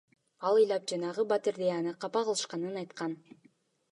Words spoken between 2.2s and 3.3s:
кылышканын айткан.